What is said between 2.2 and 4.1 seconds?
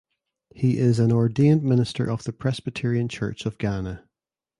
the Presbyterian Church of Ghana.